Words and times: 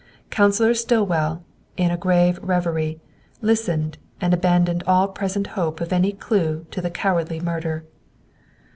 Counsellor 0.31 0.73
Stillwell, 0.73 1.43
in 1.77 1.91
a 1.91 1.95
grave 1.95 2.39
reverie, 2.41 2.99
listened 3.39 3.99
and 4.19 4.33
abandoned 4.33 4.83
all 4.87 5.07
present 5.07 5.45
hope 5.53 5.79
of 5.79 5.93
any 5.93 6.11
clue 6.11 6.65
to 6.71 6.81
the 6.81 6.89
cowardly 6.89 7.39
murder. 7.39 7.83